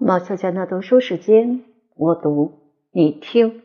[0.00, 1.64] 毛小姐的读书时间，
[1.96, 2.52] 我读
[2.92, 3.62] 你听。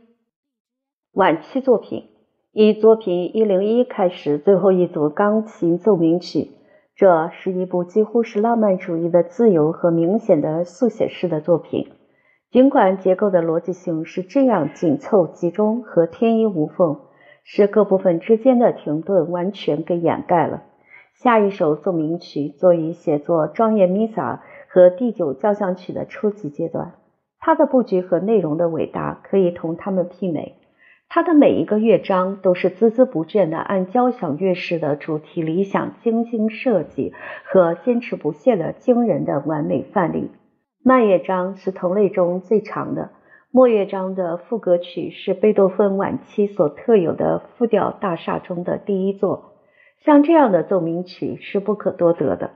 [1.12, 2.06] 晚期作品，
[2.52, 6.50] 以作品一零一开始，最后一组钢琴奏鸣曲。
[6.96, 11.92] 这是一部几乎是浪漫主义的自由和明显的速写式的作品。
[12.50, 17.00] 尽管结构的逻辑性是这样紧凑集中和天衣无缝，
[17.44, 20.64] 使各部分之间的停顿完全给掩盖了。
[21.14, 24.44] 下一首奏鸣曲作于写作庄严弥撒
[24.74, 26.94] 和第九交响曲的初级阶段，
[27.40, 30.56] 它的布局和内容的伟大可以同它们媲美。
[31.10, 37.14] 它的每一个乐章都是孜孜不倦地按交响乐式的主题理想精心设计
[37.46, 40.32] 和坚持不懈的惊人的完美范例。
[40.84, 43.12] 慢乐章是同类中最长的，
[43.52, 49.52] 末乐章的副歌曲是贝多芬晚期所特有的复调大厦中的第一座。
[50.04, 52.50] 像这样的奏鸣曲是不可多得的，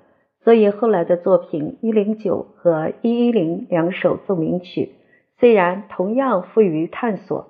[0.47, 4.93] 所以后来的作品一零九和一一零两首奏鸣曲
[5.41, 7.49] 虽然同样富于探索。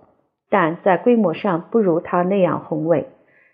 [0.50, 3.06] 但在规模上不如他那样宏伟。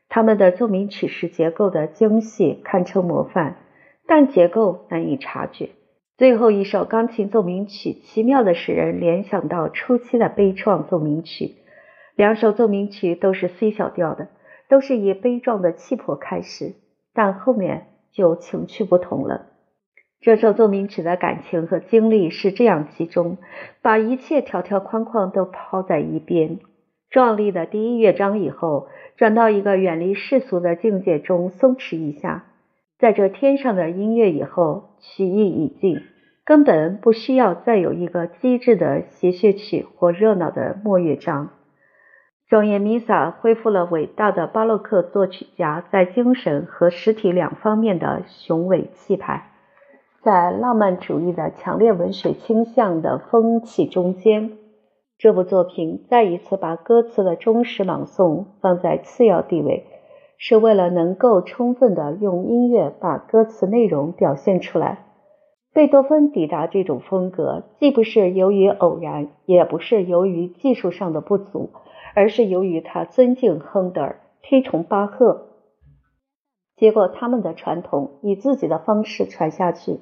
[0.08, 3.58] 他们的奏鸣曲式结构的精细堪称模范，
[4.08, 5.72] 但结构难以察觉。
[6.18, 11.56] 最后一首钢琴奏鸣曲奇妙的使人联想到初期的悲怆奏鸣曲。
[12.16, 14.30] 两首奏鸣曲都是 C 小调的，
[14.70, 16.76] 都是以悲壮的气魄开始，
[17.14, 19.48] 但后面就情趣不同了。
[20.22, 23.38] 这首奏鸣曲的感情和精力是这样集中，
[23.82, 26.60] 把一切条条框框都抛在一边。
[27.10, 32.46] 壮丽的第一乐章以后，转到一个远离世俗的境界中松弛一下。
[32.98, 36.00] 在这天上的音乐以后，曲意已尽，
[36.46, 41.50] 根本不需要再有一个机智的谐谑曲或热闹的末乐章。
[42.50, 49.50] 庄严弥撒恢复了伟大的巴洛克作曲家在精神和实体两方面的雄伟气派，
[50.22, 54.52] 在浪漫主义的强烈文学倾向的风气中间。
[55.18, 59.86] 这部作品再一次把歌词的忠实朗诵放在次要地位，
[60.38, 65.06] 是为了能够充分的用音乐把歌词内容表现出来。
[65.74, 71.72] 贝多芬抵达这种风格，既不是由于偶然，也不是由于技术上的不足，
[72.14, 75.50] 而是由于他尊敬亨德尔，推崇巴赫，
[76.76, 80.00] 结果他们的传统以自己的方式传下去。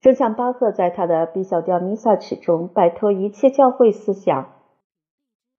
[0.00, 4.52] 正像巴赫在他的 B 小调弥撒曲中摆脱一切教会思想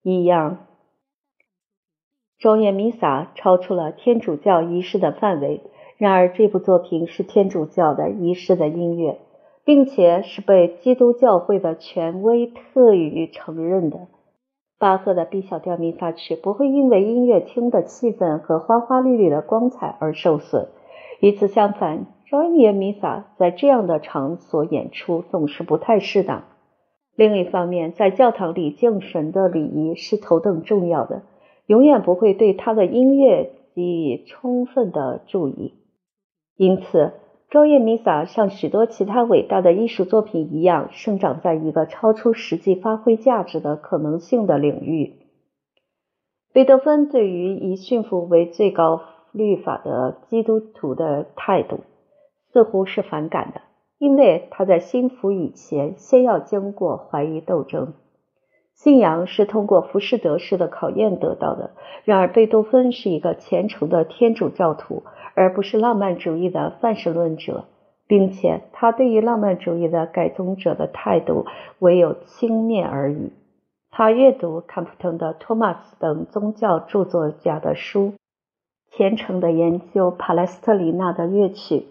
[0.03, 0.67] 一样，
[2.37, 5.63] 庄严弥撒超出了天主教仪式的范围。
[5.97, 9.19] 然而，这部作品是天主教的仪式的音乐，
[9.63, 14.07] 并且是被基督教会的权威特予承认的。
[14.77, 20.67] 巴赫的 B 小调弥撒曲不会因为音乐厅的气氛和花花绿绿的光彩而受损。
[21.21, 26.43] 与此相反，庄严弥撒在这样的场所演出总是不太适当。
[27.15, 31.23] 另一方面，在教堂里敬神的礼仪是头等重要的，
[31.67, 35.75] 永远不会对他的音乐给予充分的注意。
[36.57, 37.13] 因此，
[37.55, 45.13] 庄严弥撒像许多其他伟大的艺术作品一样，生长在一个超出实际发挥价值的可能性的领域。
[46.51, 51.79] 贝多芬对于以驯服为最高律法的基督徒的态度。
[52.51, 53.61] 似乎是反感的，
[53.99, 57.93] 因为他在心服以前，先要经过怀疑斗争。
[58.73, 61.71] 信仰是通过浮士德式的考验得到的。
[62.03, 65.03] 然而，贝多芬是一个虔诚的天主教徒，
[65.35, 67.65] 而不是浪漫主义的范式论者，
[68.07, 71.45] 并且他对于浪漫主义的改宗者的态度
[71.79, 73.31] 唯有轻蔑而已。
[73.91, 78.13] 他阅读坎普腾的托马斯等宗教著作家的书，
[78.91, 81.85] 虔诚的研究帕莱斯特里纳的乐曲。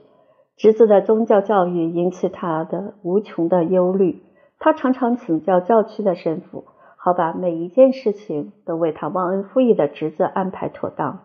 [0.56, 4.22] 侄子的宗教教育引起他的无穷的忧虑，
[4.58, 6.64] 他常常请教教区的神父，
[6.96, 11.20] 好把每一件事情都为他忘恩负义的侄子安排妥当。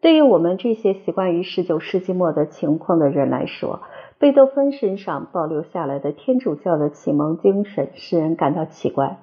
[0.00, 3.80] 对于我们这些习惯于十九世纪末的情况的人来说，
[4.18, 9.18] 贝多芬身上保留下来的天主教的启蒙精神使人感到奇怪。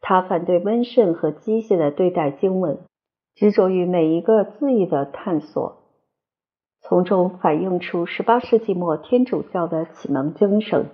[0.00, 2.78] 他反对温顺和机械的对待经文，
[3.34, 5.76] 执着于每一个字义的探索。
[6.80, 10.86] 从中反映出十八世纪末天主教的启蒙精神。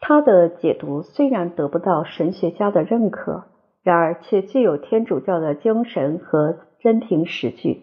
[0.00, 3.44] 他的解读虽然得不到神学家的认可，
[3.82, 7.82] 然而却具有天主教的精神和真凭实据。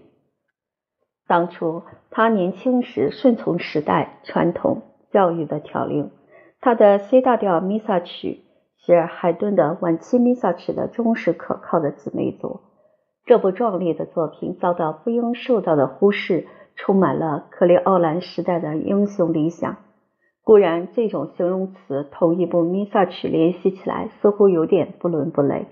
[1.28, 4.82] 当初他年轻时顺从时代传统
[5.12, 6.12] 教育的条令，
[6.62, 8.44] 他的 C 大调弥撒曲
[8.86, 12.62] 是海顿的晚期弥撒曲的忠实可靠的姊妹作。
[13.26, 16.48] 这部壮丽的作品遭到不应受到的忽视。
[16.80, 19.78] 充满了克里奥兰时代的英雄理想。
[20.44, 25.66] 固然，这种形容词同一部弥撒曲联系起来似乎有点不伦不类，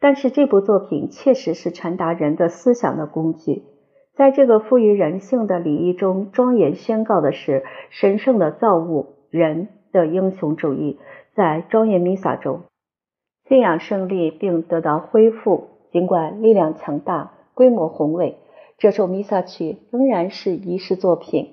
[0.00, 3.62] 但是这部作品确实是传达人的思想的工具。
[4.18, 10.98] 在这个赋予人性的礼仪中，庄严宣告的是神圣的造物人的英雄主义。
[11.36, 12.62] 在庄严弥撒中，
[13.44, 15.68] 信仰胜利并得到恢复。
[15.92, 18.38] 尽管力量强大、规模宏伟，
[18.76, 21.52] 这首弥撒曲仍然是仪式作品，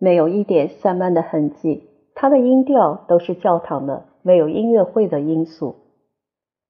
[0.00, 1.84] 没有一点散漫的痕迹。
[2.16, 5.76] 它的音调都是教堂的，没有音乐会的因素。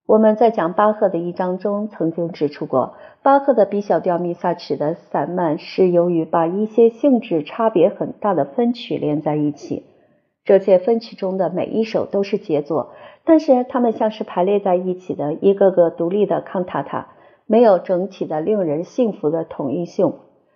[0.05, 9.85] 我们在讲巴赫的一章中曾经指出过，巴赫的 B 小调弥撒曲的散漫是由于把一些性质差别很大的分曲连在一起。
[10.45, 12.91] 这些分曲中的每一首都是杰作，
[13.25, 17.13] 但是它们像是排列在一起的一个个独立的康塔塔，
[17.47, 20.15] 没有整体的令人信服的统一性。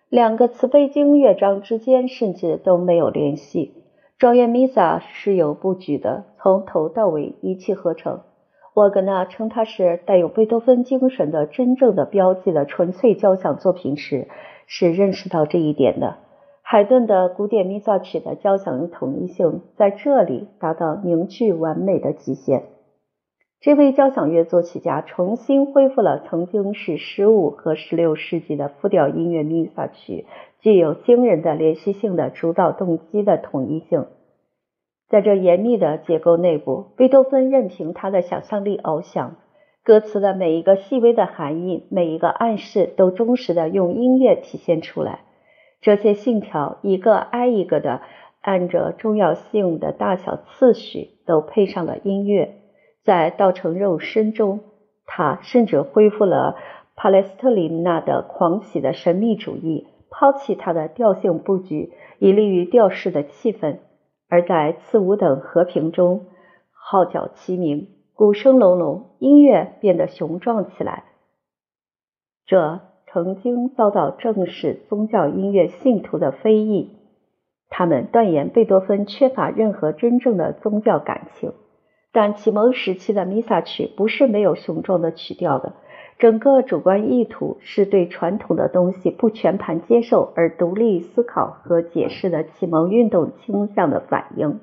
[0.09, 3.75] 两个慈悲经乐章之间甚至都没有联系。
[4.19, 8.21] 庄严弥撒是有布局的，从头到尾一气呵成。
[8.77, 14.29] 沃格纳称它是带有贝多芬精神的真正的标记的纯粹交响作品时，
[14.67, 16.19] 是认识到这一点的。
[16.61, 22.65] 海顿的古典弥撒曲的交响统一性在这里达到凝聚完美的极限。
[23.61, 30.27] 这位交响乐作曲家重新恢复了曾经是十五和十六世纪的复调音乐弥撒曲。
[30.61, 34.05] 具有惊人的连续性的主导动机的统一性，
[35.09, 39.37] 在这严密的结构内部，贝多芬任凭他的想象力翱翔，
[39.85, 45.21] 歌词的每一个细微的含义，每一个暗示，都忠实的用音乐体现出来。
[45.81, 48.01] 这些信条一个挨一个的
[48.41, 52.57] 按着重要性的大小次序，都配上了音乐。
[53.05, 54.61] 在道成肉身中，
[55.07, 56.57] 他甚至恢复了
[56.97, 59.87] 帕莱斯特林娜的狂喜的神秘主义。
[60.09, 63.79] 抛弃它的调性布局，以利于调式的气氛；
[64.29, 66.27] 而在次五等和平中，
[66.73, 71.05] 号角齐鸣，鼓声隆隆，音乐变得雄壮起来。
[72.45, 76.97] 这曾经遭到正式宗教音乐信徒的非议，
[77.69, 81.53] 他们断言贝多芬缺乏任何真正的宗教感情。
[82.13, 85.75] 但启蒙时期的弥撒曲不是没有雄壮的曲调的。
[86.19, 94.61] 整个主观意图是对传统的东西不全盘接受而独立思考和解释的启蒙运动倾向的反应。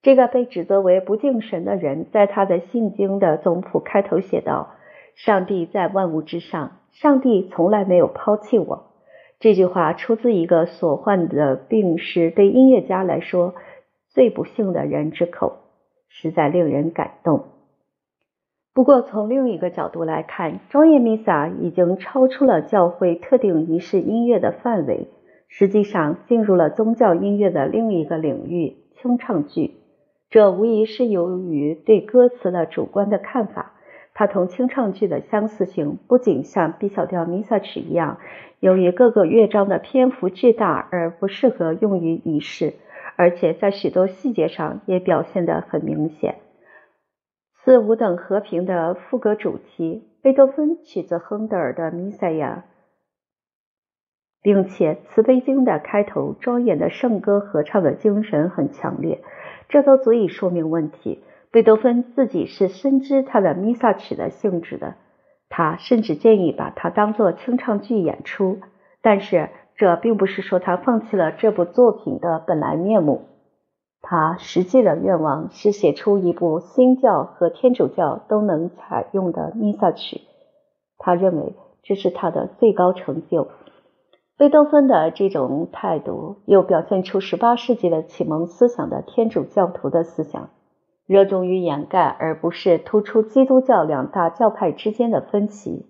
[0.00, 4.74] 这个被指责为不敬神的人，在他的信经的总谱开头写道
[5.16, 8.90] ：“上帝在万物之上，上帝从来没有抛弃我。”
[9.40, 13.54] 这句话出自一个所患的病是对音乐家来说
[14.08, 15.56] 最不幸的人之口，
[16.08, 17.53] 实在令人感动。
[18.74, 25.06] 不过，从另一个角度来看，庄严弥撒已经超出了教会特定仪式音乐的范围，
[25.46, 29.76] 实际上进入了宗教音乐的另一个领域——清唱剧。
[30.28, 33.74] 这无疑是由于对歌词的主观的看法。
[34.12, 38.18] 它同清唱剧的相似性不仅像 B 小调弥撒曲一样，
[38.58, 42.74] 由于各个乐章的篇幅巨大而不适合用于仪式，
[43.14, 46.34] 而且在许多细节上也表现得很明显。
[47.64, 52.66] 四五等和平的副歌主题，贝多芬取自亨德尔的《弥赛亚》，
[54.42, 59.22] 并且慈悲经的开头庄严的圣歌合唱的精神很强烈，
[59.70, 61.24] 这都足以说明问题。
[61.50, 64.96] 贝多芬自己是深知他的弥撒曲的性质的，
[65.48, 68.58] 他甚至建议把它当作清唱剧演出，
[69.00, 73.22] 但是这并不是说他放弃了这部作品的本来面目。
[74.06, 80.20] 他实际的愿望是写出一部新教和天主教都能采用的弥撒曲。
[80.98, 83.48] 他认为这是他的最高成就。
[84.36, 90.50] 贝多芬的这种态度又表现出18世纪的启蒙思想的天主教徒的思想，
[91.06, 95.86] 热衷于掩盖而不是突出基督教两大教派之间的分歧。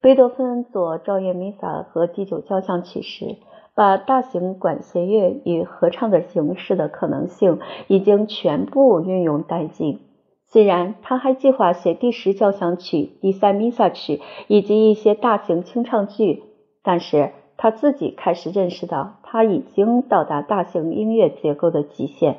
[0.00, 3.36] 贝多芬做赵夜弥撒和第九交响曲时。
[3.78, 10.00] 把大型管弦乐与合唱的形式的可能性已经全部运用殆尽。
[10.46, 16.42] 虽然他还计划写第十交响曲、第三弥撒曲以及一些大型清唱剧，
[16.82, 22.38] 但是他自己开始认识到他已经到达大型音乐结构的极限。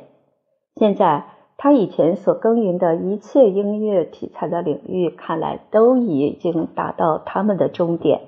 [0.75, 1.23] 现在，
[1.55, 8.23] 他以前所耕耘的一切音乐题材的领域，看来都已经达到他们的终点。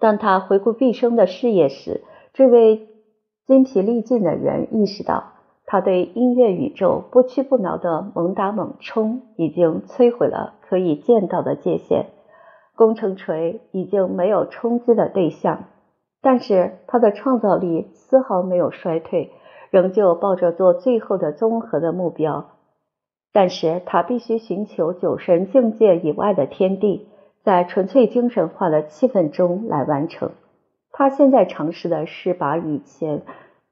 [0.00, 2.00] 当他回顾毕生的事业时，
[2.38, 2.86] 这位
[3.48, 5.32] 筋疲力尽的人意识到，
[5.66, 12.06] 他对音乐宇宙不屈不挠的猛打猛冲已经摧毁了可以见到的界限，
[12.76, 15.64] 工程锤已经没有冲击的对象。
[16.22, 19.32] 但是他的创造力丝毫没有衰退，
[19.72, 22.50] 仍旧抱着做最后的综合的目标。
[23.32, 27.08] 但是他必须寻求酒神境界以外的天地，
[27.42, 30.30] 在纯粹精神化的气氛中来完成。
[30.98, 33.22] 他现在尝试的是把以前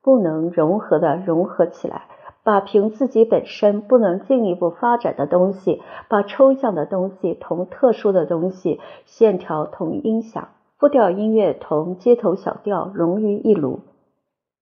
[0.01, 2.03] 不能融合的融合起来，
[2.45, 13.81] 把凭自己本身不能进一步发展的东西，把抽象的东西同特殊的东西、线条同音响、复调音乐同街头小调融于一炉。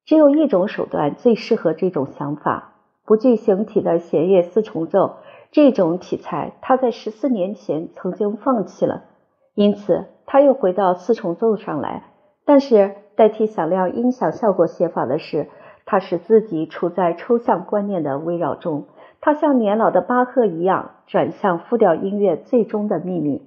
[0.06, 2.70] 只有一种手段最适合这种想法。
[3.04, 5.16] 不具形体的弦乐四重奏
[5.50, 9.04] 这种题材，他在十四年前曾经放弃了，
[9.54, 12.04] 因此他又回到四重奏上来。
[12.44, 15.48] 但是代替响亮音响效果写法的是，
[15.86, 18.86] 他使自己处在抽象观念的围绕中。
[19.20, 23.42] 他像年老的巴赫一样，转向复调音乐最终的秘密，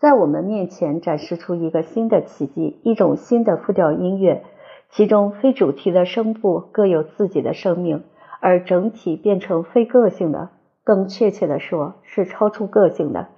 [0.00, 4.42] 在我们面前展示出一个新的奇迹，一种新的复调音乐，
[4.90, 8.02] 其中非主题的声部各有自己的生命。
[8.40, 10.50] 而整体变成非个性的，
[10.84, 13.28] 更确切的说，是超出个性的，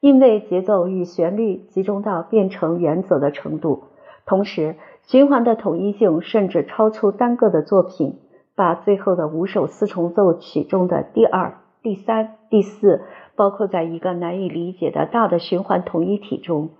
[0.00, 3.84] 因为节奏与旋律集中到变成原则的程度，
[4.26, 8.18] 同时循环的统一性甚至超出单个的作品，
[8.56, 13.02] 把最后的五首四重奏曲中的第二、第三、第四
[13.36, 16.70] 包括在一个难以理解的大的循环统一体中。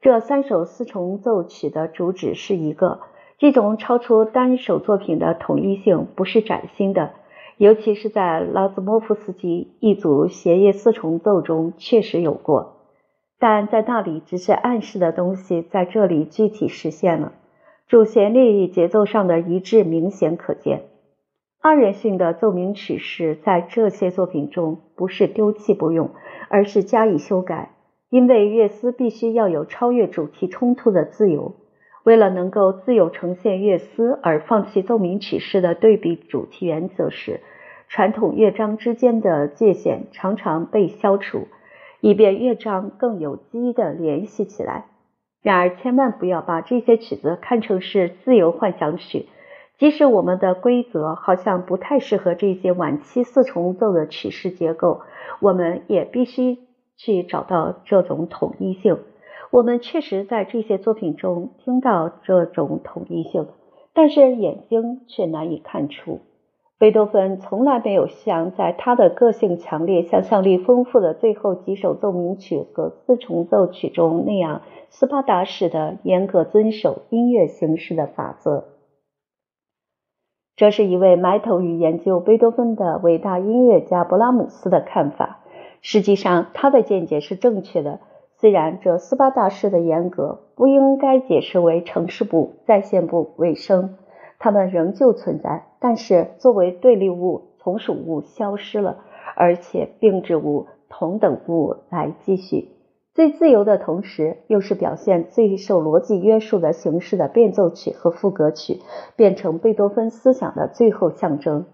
[0.00, 3.00] 这三首四重奏曲的主旨是一个，
[3.38, 7.10] 这种超出单首作品的统一性不是崭新的。
[7.56, 12.77] 尤其是在拉兹莫夫斯基一组弦乐四重奏中确实有过，
[13.38, 17.32] 但在那里只是暗示的东西在这里具体实现了，
[17.86, 20.82] 主旋律与节奏上的一致明显可见。
[21.60, 26.10] 二元性的奏鸣曲式在这些作品中不是丢弃不用，
[26.48, 27.70] 而是加以修改，
[28.10, 31.56] 因为乐思必须要有超越主题冲突的自由。
[32.04, 37.40] 为了能够自由呈现乐思而放弃奏鸣曲式的对比主题原则时，
[37.88, 41.48] 传统乐章之间的界限常常被消除，
[42.00, 44.86] 以便乐章更有机的联系起来。
[45.42, 49.26] 然而，千万不要把这些曲子看成是自由幻想曲，
[49.78, 55.02] 即使我们的规则好像不太适合这些晚期四重奏的曲式结构，
[55.40, 56.58] 我们也必须
[56.96, 58.98] 去找到这种统一性。
[59.50, 63.46] 我们确实在这些作品中听到这种统一性，
[63.94, 66.20] 但是眼睛却难以看出。
[66.78, 78.64] 贝多芬从来没有像在他的个性强烈、想象力丰富的最后几首奏鸣曲和四重奏曲中那样斯巴达式的严格遵守音乐形式的法则。
[80.54, 85.40] 这是一位埋头于研究贝多芬的伟大音乐家勃拉姆斯的看法。
[85.80, 87.98] 实际上，他的见解是正确的。
[88.40, 93.96] 虽然这斯巴达式的严格不应该解释为城市部、在线部、尾声，
[94.38, 98.98] 它们仍旧存在，但是作为对立物、从属物消失了，
[99.34, 102.70] 而且并置物、同等物来继续。
[103.14, 108.80] 最自由的同时，又是表现最受逻辑约束的形式的变奏曲和副歌曲，
[109.16, 111.66] 变成贝多芬思想的最后象征。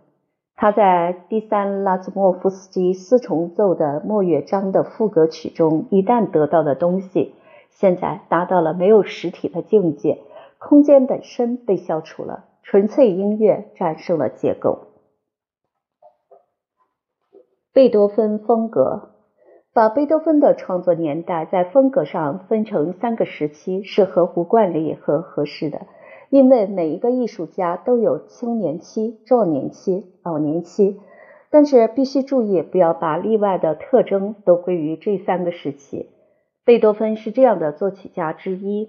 [0.57, 7.35] 他在第三拉兹莫夫斯基四重奏的末乐章的副歌曲中，一旦得到的东西，
[7.69, 10.21] 现在达到了没有实体的境界，
[10.59, 14.89] 空间本身被消除了，纯粹音乐战胜了结构。
[17.73, 19.11] 贝多芬风格，
[19.73, 25.87] 把贝多芬的创作年代在风格上分成三个时期是合乎惯例和合适的。
[26.31, 30.99] 因为每一个艺术家都有青年期、壮年期、老年期，
[31.51, 36.11] 但是必须注意，不要把例外的特征都归于这三个时期。
[36.65, 38.89] 贝多芬是这样的作曲家之一，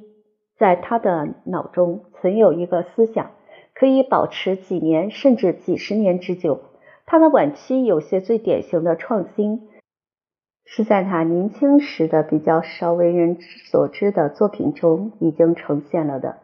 [0.58, 3.32] 在他的脑中存有一个思想，
[3.76, 6.62] 可以保持几年甚至几十年之久。
[7.06, 9.68] 他的晚期有些最典型的创新，
[10.66, 13.38] 是在他年轻时的比较少为人
[13.70, 16.38] 所知的作品中已经呈现了的。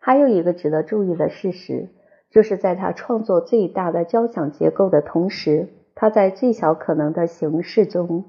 [0.00, 1.90] 还有一个值得注意的事实，
[2.30, 8.24] 就是在他创作最大的交响结构的同时，他在最小可能的形式中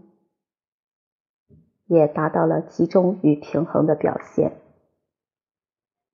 [1.87, 4.51] 也达到了集中与平衡的表现。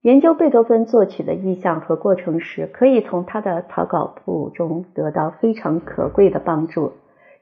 [0.05, 6.91] 研究贝多芬作曲的意向和过程时，可以从他的草稿簿中得到非常可贵的帮助。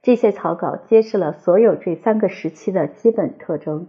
[0.01, 3.87] 这些草稿揭示了所有这三个时期的基本特征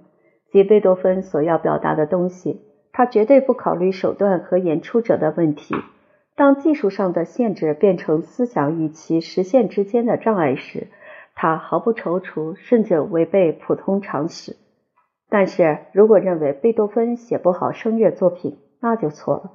[0.50, 2.62] 及贝多芬所要表达的东西。
[2.92, 5.76] 他绝对不考虑手段和演出者的问题。
[6.34, 10.88] 当技术上的限制变成思想与其实现之间的障碍时，
[11.36, 14.56] 他毫不踌躇，甚至违背普通常识。
[15.34, 19.50] 但是如果认为贝多芬写不好声乐作品，那就错了。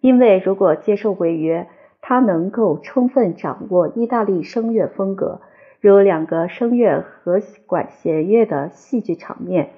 [0.00, 1.68] 因为如果接受违约，
[2.00, 5.40] 他能够充分掌握意大利声乐风格，
[5.80, 9.70] 如两个声乐和管弦乐的戏剧场面，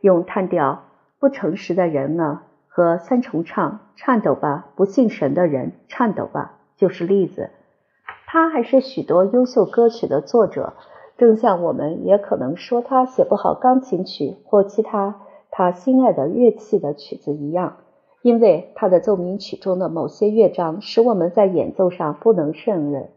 [0.00, 0.84] 用叹调
[1.18, 7.50] “不诚实的人啊”和三重唱“颤抖吧，不信神的人，颤抖吧”就是例子。
[8.28, 10.74] 他还是许多优秀歌曲的作者，
[11.16, 17.76] 正像我们也可能说他写不好钢琴曲或其他他心爱的乐器的曲子一样，
[18.22, 23.10] 因为他的奏鸣曲中的某些乐章使我们在演奏上不能胜任。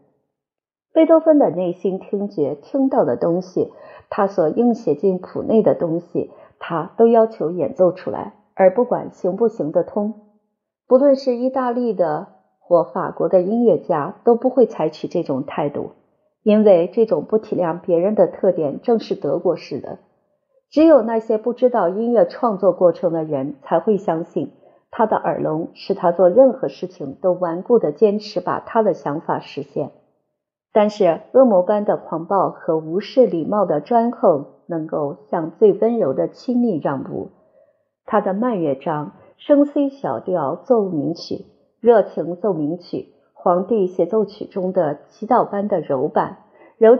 [0.92, 3.72] 贝多芬的内心听觉听到的东西，
[4.08, 10.14] 他所应写进谱内的东西，他都要求演奏出来，而不管行不行得通。
[10.86, 12.28] 不论是意大利的。
[12.68, 15.90] 或法国的音乐家都不会采取这种态度，
[16.46, 19.98] 因为这种不体谅别人的特点正是德国式的。
[20.70, 24.52] 只有那些不知道音乐创作过程的人才会相信，
[24.92, 29.90] 他的耳聋使他做任何事情都顽固地坚持把他的想法实现。
[30.72, 37.30] 但是恶魔般的狂暴和无视礼貌的专横能够向最温柔的亲密让步。
[38.04, 41.46] 他的慢乐章、升 C 小调奏鸣曲。
[41.80, 43.08] 热情奏鸣曲，
[43.46, 46.38] 皇帝协奏曲中的祈祷般的柔板，
[46.78, 46.98] 尤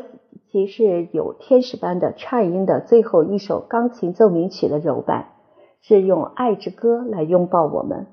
[0.53, 5.31] 其是有天使般的颤音的最后一首钢琴奏鸣曲的柔板，
[5.83, 8.07] 是用爱之歌来拥抱我们。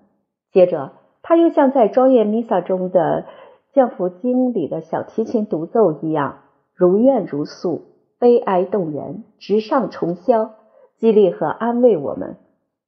[0.52, 3.26] 接着，他又像在庄严弥撒中的
[3.72, 6.40] 降福经里的小提琴独奏一样，
[6.74, 7.84] 如怨如诉，
[8.18, 10.50] 悲哀动人，直上重霄，
[10.98, 12.38] 激励和安慰我们。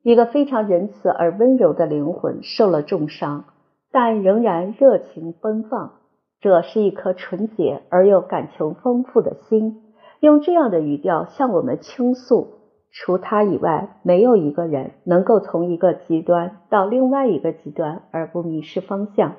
[0.02, 3.46] 一个非常仁慈而温柔的灵魂受了重伤。
[3.96, 5.94] 但仍然热情奔放，
[6.42, 9.84] 这是一颗纯洁而又感情丰富的心。
[10.20, 12.56] 用这样的语调向我们倾诉，
[12.92, 19.36] 除他以外，没有一个人能够从一个极端到另外一个极端而不迷失方向。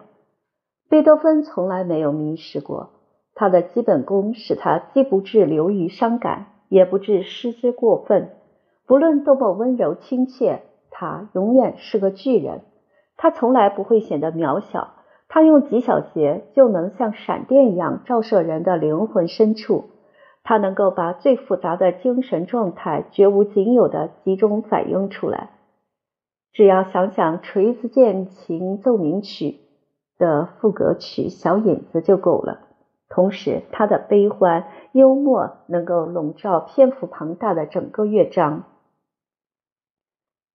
[0.88, 2.92] 贝多芬从来没有迷失过，
[3.34, 8.30] 他的基本功使他既不致流于伤感，也不致失之过分。
[8.86, 12.62] 不论多么温柔亲切，他永远是个巨人。
[13.16, 14.94] 他从来不会显得渺小，
[15.28, 19.84] 他用几小节就能像闪电一样照射人的灵魂深处，
[20.44, 25.50] 他能够把最复杂的精神状态绝无仅有的集中反映出来。
[26.52, 29.60] 只要想想锤子键琴奏鸣曲
[30.18, 32.60] 的副歌曲小引子就够了。
[33.08, 38.64] 同时，他的悲欢幽默能够笼罩篇幅庞大的整个乐章。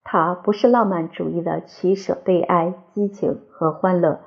[0.04, 4.20] 它不是浪漫主义的取舍、悲哀、激情和欢乐，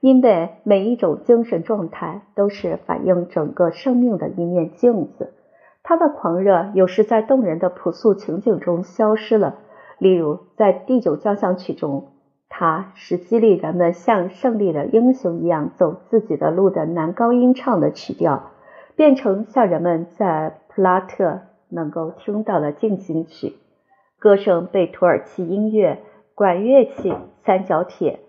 [0.00, 5.32] 因为每一种精神状态都是反映整个生命的一面镜子。
[5.82, 9.56] 他的狂热有时在动人的朴素情景中消失了，
[9.98, 12.08] 例如在第九交响曲中，
[12.48, 18.50] 它是激励人们像胜利的英雄一样走自己的路的男高音唱的曲调，
[18.94, 23.54] 变成像人们在普拉特能够听到的进行曲。
[24.20, 26.02] 歌声被土耳其音乐、
[26.34, 28.20] 管乐器、三角铁、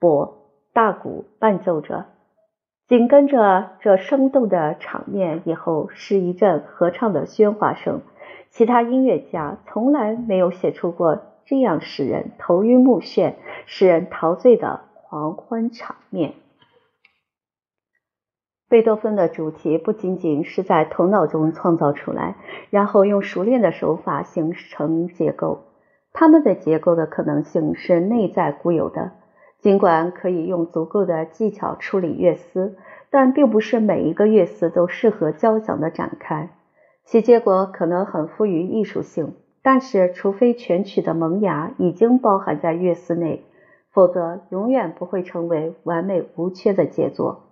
[0.00, 0.34] 钹、
[0.72, 2.06] 大鼓伴奏着。
[2.88, 8.02] 紧跟着这生动的场面以后，是一阵合唱的喧哗声。
[8.50, 13.34] 其他音乐家从来没有写出过这样使人头晕目眩、
[13.66, 16.34] 使人陶醉的狂欢场面。
[18.74, 22.34] 贝多芬的主题不仅仅是在头脑中创造出来，
[22.70, 25.60] 然后用熟练的手法形成结构。
[26.12, 29.12] 他们的结构的可能性是内在固有的，
[29.60, 32.76] 尽管可以用足够的技巧处理乐思，
[33.10, 36.48] 但并不是每一个乐思都适合交响的展开。
[37.04, 43.44] 其结果可能很富于艺术性，但是除非全曲的萌芽已经包含在乐思内，
[43.92, 47.42] 否则永远不会成为完美无缺的杰作。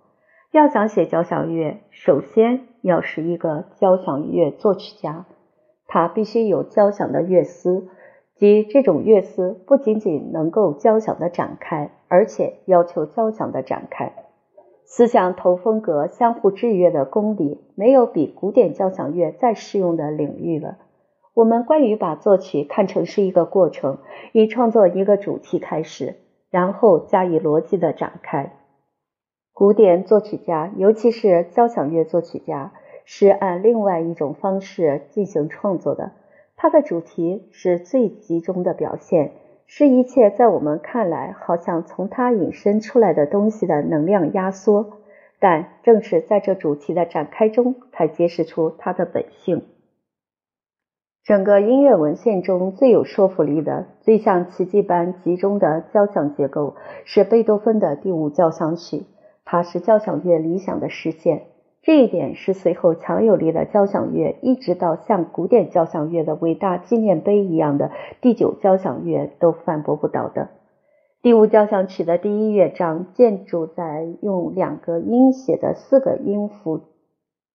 [0.53, 5.25] 要想写交响乐，首先要是一个交响乐作曲家，
[5.87, 7.87] 他必须有交响的乐思，
[8.35, 14.13] 即这种乐思不仅仅能够交响的展开，而且要求交响的展开。
[14.85, 20.77] 思想头风格相互制约的公理，没有比古典交响乐再适用的领域了。
[21.33, 23.97] 我们关于把作曲看成是一个过程，
[24.33, 26.17] 以创作一个主题开始，
[26.51, 28.59] 然后加以逻辑的展开。
[29.55, 32.73] 古典作曲家，尤其是交响乐作曲家，
[33.05, 36.13] 是按另外一种方式进行创作的。
[36.55, 39.33] 它的主题是最集中的表现，
[39.67, 44.97] 是一切在我们看来好像从它引申出来的东西的能量压缩。
[45.39, 49.61] 但正是在这主题的展开中，才揭示出它的本性。
[51.23, 59.03] 整个音乐文献中最有说服力的、最像奇迹般集中的交响结构，是贝多芬的第五交响曲。
[59.45, 61.43] 它是交响乐理想的实现。
[61.81, 70.49] 这一点是随后强有力的交响乐，一直到像古典交响乐的伟大纪念碑一样的第九交响乐都反驳不倒的。
[71.21, 76.81] 第五交响曲的第一乐章建筑在用两个音写的四个音符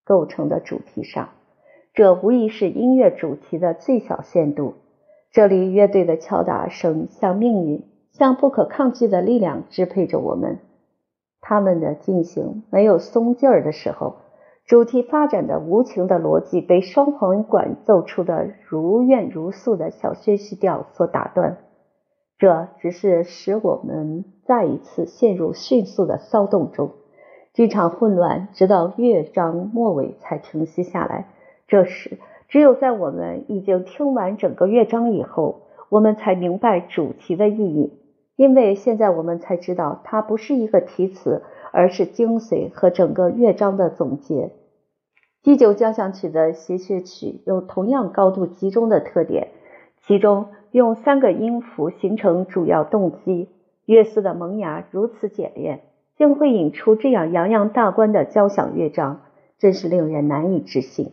[0.05, 1.31] 构成的主题上，
[1.95, 4.75] 这无疑是音乐主题的最小限度。
[5.31, 10.59] 这里乐队的敲打声像命运，像不可抗拒的力量支配着我们。
[11.41, 14.17] 他们的进行没有松劲儿的时候，
[14.67, 21.59] 主题发展的无情的逻辑被双簧管奏出的如怨如诉的小宣叙调所打断。
[22.39, 26.91] 这只是使我们再一次陷入迅速的骚动中。
[27.53, 31.29] 这场混乱直到乐章末尾才停息下来。
[31.67, 37.93] 这时，只有在我们已经听完整个乐章以后，我们才明白主题的意义。
[38.39, 44.53] 因为现在我们才知道，它不是一个题词，而是精髓和整个乐章的总结。
[45.43, 49.49] 第九交响曲的协谑曲有同样高度集中的特点，
[50.07, 53.49] 其中用三个音符形成主要动机。
[53.85, 55.81] 乐思的萌芽如此简练，
[56.17, 59.23] 竟会引出这样洋洋大观的交响乐章，
[59.59, 61.11] 真是令人难以置信。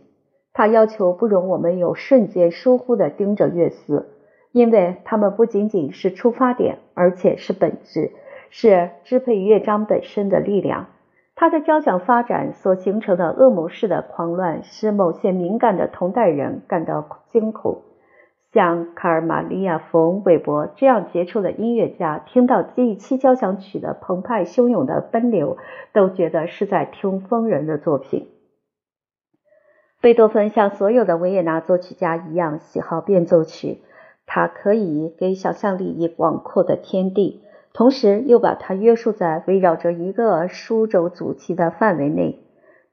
[0.53, 4.11] 它要求不容我们有瞬间疏忽地盯着乐思。
[4.55, 8.11] 因为它们不仅仅是出发点，而且是本质，
[8.49, 10.85] 是支配乐章本身的力量。
[11.35, 17.81] 它的交响发展所形成的恶魔式的狂乱，使某些敏感的同代人感到惊恐。
[18.53, 25.57] 像卡尔玛利亚·冯·韦伯这样杰出的音乐家，听到第七交响曲的澎湃汹涌的奔流，
[25.91, 28.29] 都觉得是在听疯人的作品。
[29.99, 33.79] 贝多芬像所有的维也纳作曲家一样，喜好变奏曲。
[34.25, 37.41] 它可以给想象力以广阔的天地，
[37.73, 42.39] 同时又把它约束在围绕着一个书轴主题的范围内。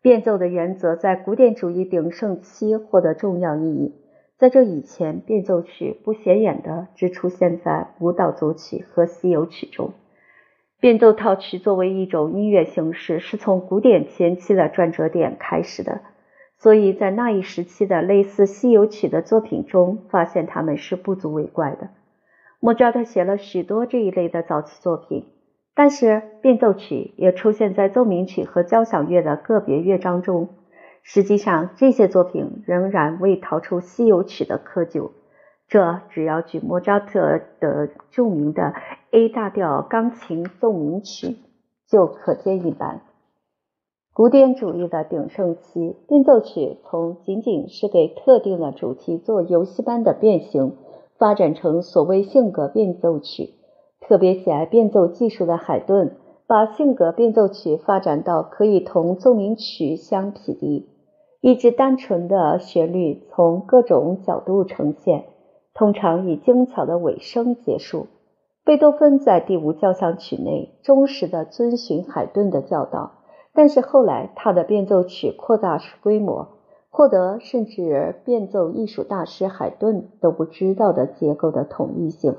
[0.01, 3.95] 变奏的原则在古典主义鼎盛期获得重要意义。
[4.37, 9.93] 在这以前，变奏曲不显眼的只出现在舞蹈组曲和西游曲中。
[10.81, 16.01] 变奏套曲作为一种音乐形式，是从古典前期的转折点开始的。
[16.63, 21.89] 所以在那一时期的类似《西游曲》的作品中，发现他们是不足为怪的。
[22.61, 25.27] 莫扎特写了许多这一类的早期作品，
[25.75, 30.51] 但是变奏曲也出现在奏鸣曲和交响乐的个别乐章中。
[31.03, 35.11] 实际上，这些作品仍然未逃出《西游曲》的窠臼。
[35.67, 38.75] 这只要举莫扎特的著名的
[39.11, 41.39] A 大调钢琴奏鸣曲
[41.89, 43.01] 就可见一斑。
[44.15, 50.77] 古典主义的鼎盛期，变奏曲从仅仅是给特定的主题做游戏般的变形，
[51.17, 53.55] 发展成所谓性格变奏曲。
[54.03, 60.91] 特别喜爱变奏技术的海顿，把性格变奏曲发展到可以同奏鸣曲相匹敌。
[61.41, 65.25] 一支单纯的旋律从各种角度呈现，
[65.73, 68.09] 通常以精巧的尾声结束。
[68.63, 73.22] 贝多芬在第五交响曲内忠实地遵循海顿的教导。
[73.55, 76.49] 但是后来，他的变奏曲扩大规模，
[76.89, 82.37] 获得甚至变奏艺术大师海顿都不知道的结构的统一性。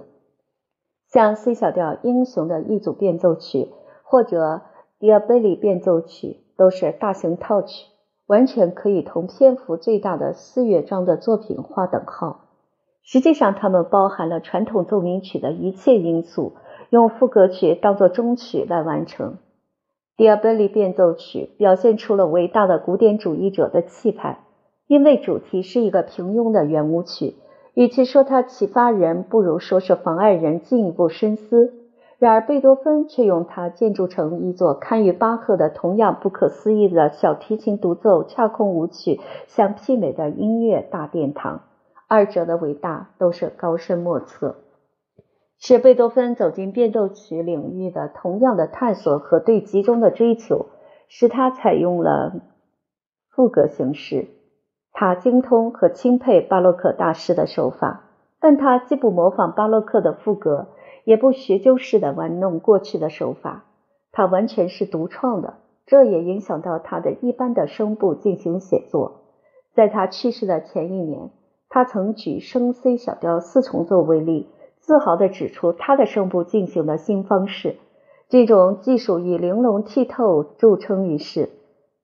[1.08, 3.70] 像 C 小调英雄的一组变奏曲，
[4.04, 4.62] 或者
[4.98, 7.86] 迪亚贝里变奏曲，都是大型套曲，
[8.26, 12.46] 完全可以同篇幅最大的四乐章的作品划等号。
[13.04, 16.54] 实际上，它们包含了传统奏鸣曲的一切因素，
[16.90, 19.38] 用副歌曲当作中曲来完成。
[20.16, 24.44] 迪亚贝利变奏曲表现出了伟大的古典主义者的气派，
[24.86, 27.34] 因为主题是一个平庸的圆舞曲，
[27.74, 31.74] 与其说它启发人，不如说是妨碍人进一步深思。
[32.20, 41.64] 然而，贝多芬却用它建筑成一座堪与巴赫的同样不可思议的小提琴独奏恰空舞曲相媲美的音乐大殿堂，
[42.08, 44.58] 二者的伟大都是高深莫测。
[45.66, 50.66] 是贝多芬走进变奏曲领域的同样的探索和对集中的追求，
[51.08, 52.34] 使他采用了
[53.30, 54.28] 副歌形式。
[54.92, 58.10] 他精通和钦佩巴洛克大师的手法，
[58.42, 60.68] 但他既不模仿巴洛克的副歌，
[61.06, 63.64] 也不学究式的玩弄过去的手法。
[64.12, 65.54] 他完全是独创的，
[65.86, 69.22] 这也影响到他的一般的声部进行写作。
[69.74, 71.30] 在他去世的前一年，
[71.70, 74.50] 他曾举升 C 小调四重奏为例。
[74.86, 77.78] 自豪地指出他的声部进行的新方式，
[78.28, 81.50] 这种技术以玲珑剔透著称于世。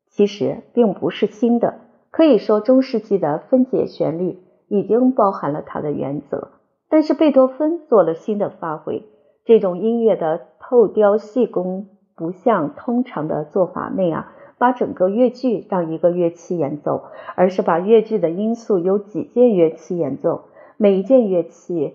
[0.08, 4.40] 其实并不是新的，可以说中世纪的分解旋律
[4.70, 6.52] 已经包含了它的原则。
[6.88, 9.04] 但是贝多芬做了新的发挥，
[9.44, 17.04] 这种音乐的透雕细工不像通常的做法那样把整个乐句让一个乐器演奏，
[17.36, 20.46] 而是把乐句的因素由几件乐器演奏，
[20.78, 21.94] 每一件乐器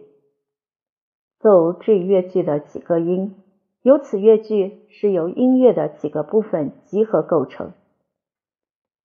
[1.44, 3.34] 奏这乐句的几个音，
[3.82, 7.72] 由此乐句是由音乐的几个部分集合构成。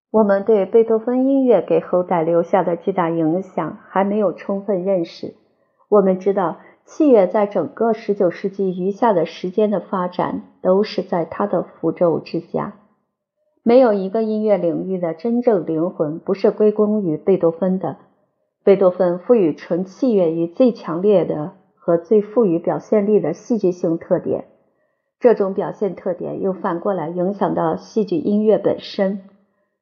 [0.10, 5.34] 我们对贝多芬音乐给后代留下的巨大影响还没有充分认识。
[5.90, 12.76] 我们知道，器乐在整个19世纪余下的时间的发展都是在他的符咒之下。
[13.64, 17.98] 没有一个音乐领域的真正灵魂不是归功于贝多芬的。
[18.64, 21.52] 贝多芬赋予纯器乐以最强烈的
[21.90, 24.46] 和最富于表现力的戏剧性特点，
[25.20, 29.22] 这种表现特点又反过来影响到戏剧音乐本身。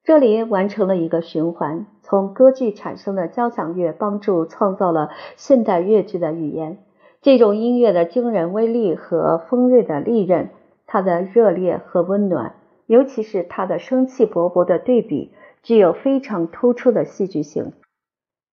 [0.06, 6.78] 这里完成了一个循环，从歌剧产生的交响乐帮助创造了现代乐剧的语言。
[7.22, 10.52] 这种音乐的惊人威力和锋锐的利刃，
[10.86, 17.74] 它的热烈和温暖，尤其是它的生气勃勃的对比，具有非常突出的戏剧性。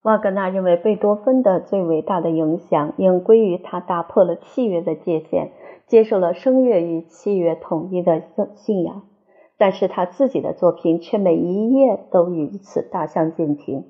[0.04, 5.52] 瓦格纳认为，贝多芬的最伟大的影响应归于他打破了器乐的界限，
[5.86, 8.22] 接受了声乐与器乐统一的
[8.54, 9.04] 信仰。
[9.56, 13.86] 但是他自己的作品却每一页都与此大相径庭，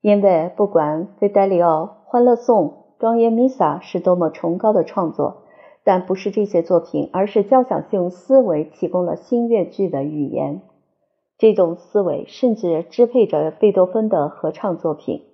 [0.00, 2.64] 因为不管《费德里奥》《欢乐颂》
[2.98, 5.42] 《庄严弥撒》是多么崇高的创作，
[5.84, 10.62] 但不是这些作品，而是交响性思维提供了新乐剧的语言。
[11.36, 15.24] 这种思维甚至支配着贝多芬的合唱作品、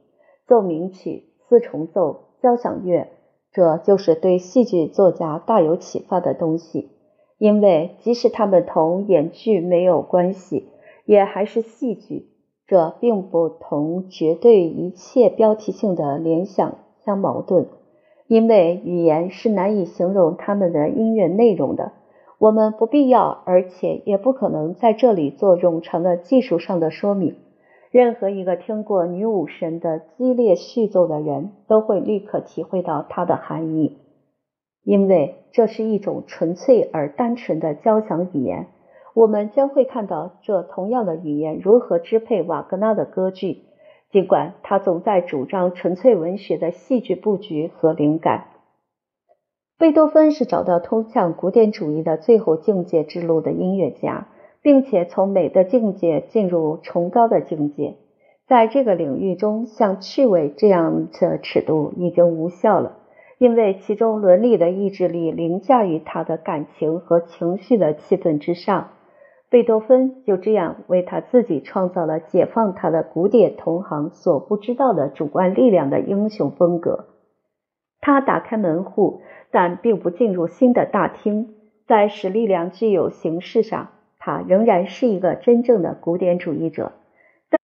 [0.46, 3.08] 奏鸣曲、四重奏、交响乐，
[3.52, 6.90] 这就是对戏剧作家大有启发的东西。
[7.38, 10.68] 因为即使他们同演剧没有关系，
[11.04, 12.30] 也还是戏剧。
[12.66, 17.66] 这并不同绝对一切标题性的联想相矛盾，
[18.26, 21.92] 因为语言是难以形容他们的音乐内容的。
[22.38, 27.36] 我们不必要，而且也不可能在这里做冗长的技术上的说明。
[27.94, 33.98] 任何一个听过女武神的激烈序奏的人都会立刻体会到它的含义。
[34.82, 38.66] 因为这是一种纯粹而单纯的交响语言，
[39.14, 43.62] 我们将会看到这同样的语言如何支配瓦格纳的歌剧，
[44.10, 48.46] 尽管他总在主张纯粹文学的戏剧布局和灵感。
[49.78, 54.26] 贝多芬是找到通向古典主义的最后境界之路的音乐家，
[54.64, 57.96] 并且从美的境界进入崇高的境界。
[58.46, 62.96] 在这个领域中，像趣味这样的尺度已经无效了。
[63.36, 68.92] 因为其中伦理的意志力凌驾于他的感情和情绪的气氛之上，
[69.50, 77.08] 贝多芬就这样为他自己创造了解放他的古典同行所不知道的主观力量的英雄风格。
[78.00, 81.54] 他打开门户，但并不进入新的大厅。
[81.86, 83.88] 在使力量具有形式上，
[84.24, 86.92] 他仍然是一个真正的古典主义者。
[87.50, 87.60] 但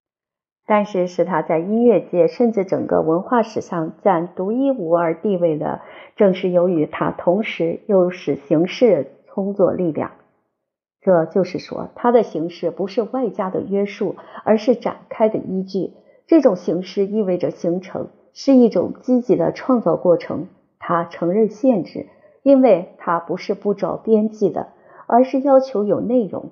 [0.66, 5.81] 但是使他在音乐界甚至整个文化史上占独一无二地位的，
[6.16, 10.11] 正是由于他同时又使形式充作力量。
[11.01, 15.94] 这就是说，他的形式不是外加的约束，而是展开的依据。
[16.27, 20.49] 这种形式意味着形成，是一种积极的创造过程。
[20.79, 22.09] 他承认限制，
[22.42, 24.68] 因为他不是不着边际的，
[25.11, 26.51] 而是要求有内容。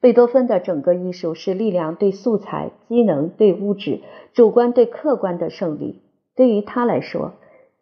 [0.00, 4.02] 贝多芬的整个艺术是力量对素材、机能对物质、
[4.32, 6.02] 主观对客观的胜利。
[6.36, 7.32] 对于他来说，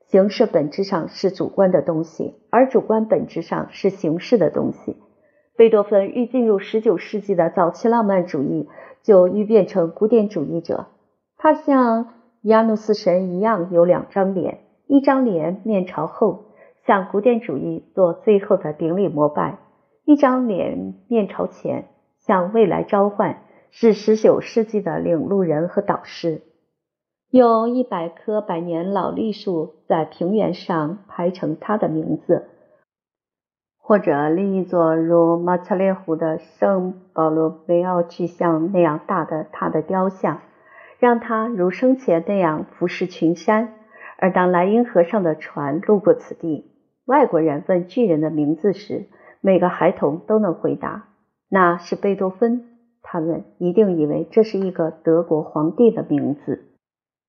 [0.09, 4.97] 形式本质上是主观的东西，而主观本质上是形式的东西。
[5.57, 8.69] 贝多芬欲进入十九世纪的早期浪漫主义，
[9.03, 10.87] 就欲变成古典主义者。
[11.37, 16.45] 他像亚努斯神一样有两张脸，一张脸面朝后，
[16.87, 19.59] 向古典主义做最后的顶礼膜拜；
[20.05, 21.87] 一张脸面朝前。
[22.27, 26.41] 向未来召唤，是十九世纪的领路人和导师。
[27.29, 32.47] 有一百棵百年老栗树在平原上排成他的名字，
[33.77, 40.41] 或者另一座如马恰列湖的圣保罗维奥巨像那样大的他的雕像，
[40.99, 43.75] 让他如生前那样俯视群山。
[44.17, 46.71] 而当莱茵河上的船路过此地，
[47.05, 49.05] 外国人问巨人的名字时，
[49.47, 51.05] 每个孩童都能回答。
[51.51, 52.65] 那是贝多芬，
[53.03, 56.74] 他们一定以为这是一个德国皇帝的名字。